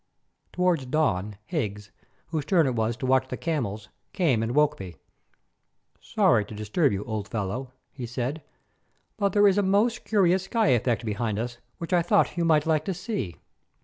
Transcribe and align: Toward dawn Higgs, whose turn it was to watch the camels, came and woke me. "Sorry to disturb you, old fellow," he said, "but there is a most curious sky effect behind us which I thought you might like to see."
Toward 0.51 0.89
dawn 0.89 1.37
Higgs, 1.45 1.91
whose 2.29 2.45
turn 2.45 2.65
it 2.65 2.73
was 2.73 2.97
to 2.97 3.05
watch 3.05 3.27
the 3.27 3.37
camels, 3.37 3.89
came 4.13 4.41
and 4.41 4.55
woke 4.55 4.79
me. 4.79 4.95
"Sorry 5.99 6.43
to 6.45 6.55
disturb 6.55 6.91
you, 6.91 7.03
old 7.03 7.27
fellow," 7.27 7.71
he 7.91 8.07
said, 8.07 8.41
"but 9.17 9.33
there 9.33 9.47
is 9.47 9.59
a 9.59 9.61
most 9.61 10.03
curious 10.03 10.45
sky 10.45 10.69
effect 10.69 11.05
behind 11.05 11.37
us 11.37 11.59
which 11.77 11.93
I 11.93 12.01
thought 12.01 12.35
you 12.35 12.43
might 12.43 12.65
like 12.65 12.83
to 12.85 12.95
see." 12.95 13.35